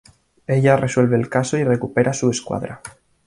[0.47, 2.81] Ella resuelve el caso y recupera su escuadra.